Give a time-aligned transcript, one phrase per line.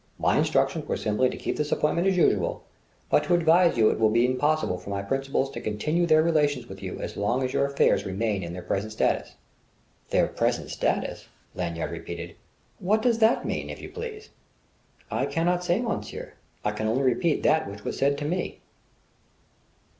[0.17, 2.63] My instructions were simply to keep this appointment as usual,
[3.11, 6.65] but to advise you it will be impossible for my principals to continue their relations
[6.65, 9.35] with you as long as your affairs remain in their present status."
[10.09, 12.35] "Their present status?" Lanyard repeated.
[12.79, 14.31] "What does that mean, if you please?"
[15.11, 16.33] "I cannot say monsieur.
[16.65, 18.59] I can only repeat that which was said to me."